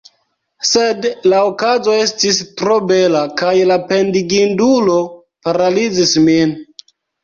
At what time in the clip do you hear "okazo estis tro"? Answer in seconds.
1.49-2.79